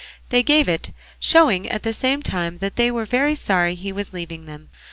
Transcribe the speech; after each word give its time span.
They 0.29 0.41
gave 0.41 0.67
it, 0.67 0.89
showing 1.19 1.69
at 1.69 1.83
the 1.83 1.93
same 1.93 2.23
time 2.23 2.57
that 2.57 2.75
they 2.75 2.89
were 2.89 3.05
very 3.05 3.35
sorry 3.35 3.75
he 3.75 3.91
was 3.91 4.13
leaving 4.13 4.47
them. 4.47 4.71